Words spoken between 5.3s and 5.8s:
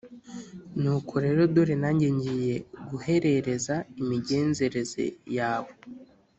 yawe